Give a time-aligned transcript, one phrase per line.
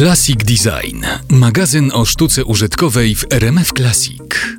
[0.00, 1.04] Classic Design.
[1.28, 4.58] Magazyn o sztuce użytkowej w RMF Classic.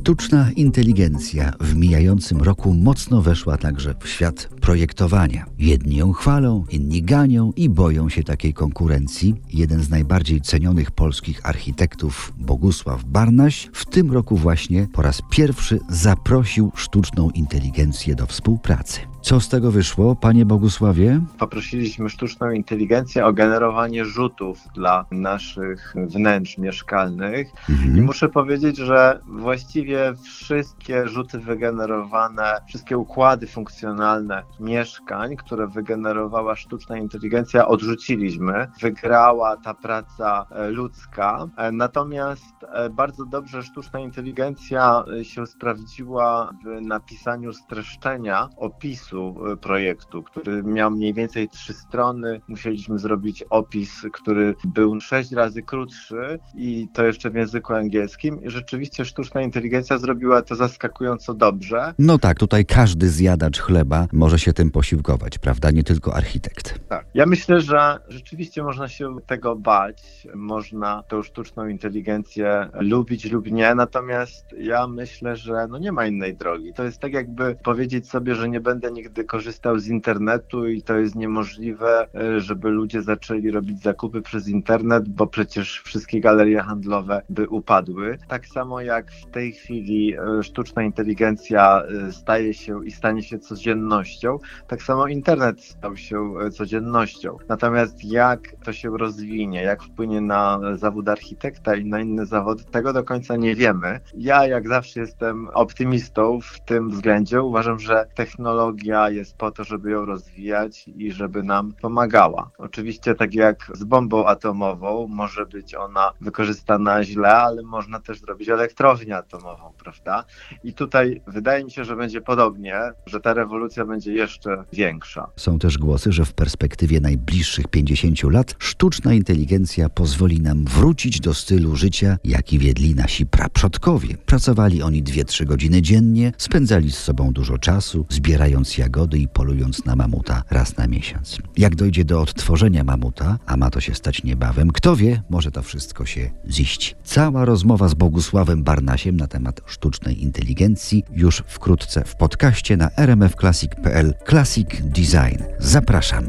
[0.00, 5.44] Sztuczna inteligencja w mijającym roku mocno weszła także w świat projektowania.
[5.58, 9.34] Jedni ją chwalą, inni ganią i boją się takiej konkurencji.
[9.52, 15.78] Jeden z najbardziej cenionych polskich architektów, Bogusław Barnaś, w tym roku właśnie po raz pierwszy
[15.88, 19.00] zaprosił sztuczną inteligencję do współpracy.
[19.22, 21.20] Co z tego wyszło, panie Bogusławie?
[21.38, 27.98] Poprosiliśmy sztuczną inteligencję o generowanie rzutów dla naszych wnętrz mieszkalnych Mhm.
[27.98, 29.89] i muszę powiedzieć, że właściwie
[30.24, 38.66] wszystkie rzuty wygenerowane, wszystkie układy funkcjonalne mieszkań, które wygenerowała sztuczna inteligencja, odrzuciliśmy.
[38.80, 46.80] Wygrała ta praca e, ludzka, E, natomiast e, bardzo dobrze sztuczna inteligencja się sprawdziła w
[46.80, 52.40] napisaniu streszczenia opisu projektu, który miał mniej więcej trzy strony.
[52.48, 58.42] Musieliśmy zrobić opis, który był sześć razy krótszy i to jeszcze w języku angielskim.
[58.42, 61.94] I rzeczywiście sztuczna inteligencja zrobiła to zaskakująco dobrze.
[61.98, 65.70] No tak, tutaj każdy zjadacz chleba może się tym posiłkować, prawda?
[65.70, 66.88] Nie tylko architekt.
[66.88, 67.06] Tak.
[67.14, 73.74] Ja myślę, że rzeczywiście można się tego bać, można tą sztuczną inteligencję lubić lub nie,
[73.74, 76.72] natomiast ja myślę, że no nie ma innej drogi.
[76.72, 80.98] To jest tak jakby powiedzieć sobie, że nie będę nigdy korzystał z internetu i to
[80.98, 87.22] jest niemożliwe, e, żeby ludzie zaczęli robić zakupy przez internet, bo przecież wszystkie galerie handlowe
[87.28, 88.18] by upadły.
[88.28, 93.38] Tak samo jak w tej chwili e, sztuczna inteligencja e, staje się i stanie się
[93.38, 97.36] codziennością, tak samo internet stał się e, codziennością.
[97.48, 102.92] Natomiast jak to się rozwinie, jak wpłynie na zawód architekta i na inne zawody, tego
[102.92, 104.00] do końca nie wiemy.
[104.14, 107.42] Ja jak zawsze jestem optymistą w tym względzie.
[107.42, 112.50] Uważam, że technologia jest po to, żeby ją rozwijać i żeby nam pomagała.
[112.58, 118.48] Oczywiście tak jak z bombą atomową, może być ona wykorzystana źle, ale można też zrobić
[118.48, 120.24] elektrownię atomową, prawda?
[120.64, 125.30] I tutaj wydaje mi się, że będzie podobnie, że ta rewolucja będzie jeszcze większa.
[125.36, 131.34] Są też głosy, że w perspektywie najbliższych 50 lat sztuczna inteligencja pozwoli nam wrócić do
[131.34, 134.16] stylu życia, jaki wiedli nasi praprzodkowie.
[134.26, 139.96] Pracowali oni 2-3 godziny dziennie, spędzali z sobą dużo czasu, zbierając jagody i polując na
[139.96, 141.38] mamuta raz na miesiąc.
[141.56, 145.62] Jak dojdzie do odtworzenia mamuta, a ma to się stać niebawem, kto wie, może to
[145.62, 146.96] wszystko się ziść.
[147.04, 154.14] Cała rozmowa z Bogusławem Barnasiem na temat sztucznej inteligencji już wkrótce w podcaście na rmfclassic.pl
[154.28, 155.42] Classic Design.
[155.58, 156.24] Zapraszam.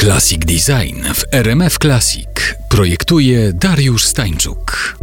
[0.00, 2.28] Classic Design w RMF Classic
[2.68, 4.96] projektuje Dariusz Stańczuk.